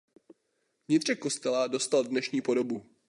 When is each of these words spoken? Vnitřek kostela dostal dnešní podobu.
Vnitřek 0.87 1.19
kostela 1.19 1.67
dostal 1.67 2.03
dnešní 2.03 2.41
podobu. 2.41 2.85